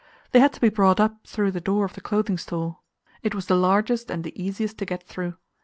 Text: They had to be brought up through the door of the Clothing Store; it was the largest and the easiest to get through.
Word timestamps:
They 0.31 0.39
had 0.39 0.51
to 0.53 0.59
be 0.59 0.69
brought 0.69 0.99
up 0.99 1.27
through 1.27 1.51
the 1.51 1.61
door 1.61 1.85
of 1.85 1.93
the 1.93 2.01
Clothing 2.01 2.39
Store; 2.39 2.79
it 3.21 3.35
was 3.35 3.45
the 3.45 3.55
largest 3.55 4.09
and 4.09 4.23
the 4.23 4.33
easiest 4.43 4.79
to 4.79 4.85
get 4.87 5.03
through. 5.03 5.35